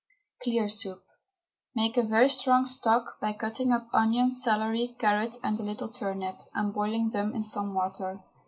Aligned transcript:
CLEAR 0.41 0.67
SOUP. 0.67 1.03
Make 1.75 1.95
a 1.95 2.01
very 2.01 2.27
strong 2.27 2.65
stock 2.65 3.19
by 3.19 3.33
cutting 3.33 3.71
up 3.71 3.87
onion, 3.93 4.31
celery, 4.31 4.95
carrot, 4.97 5.37
and 5.43 5.59
a 5.59 5.63
little 5.63 5.89
turnip, 5.89 6.39
and 6.55 6.73
boiling 6.73 7.09
them 7.09 7.35
in 7.35 7.43
some 7.43 7.75
water. 7.75 8.19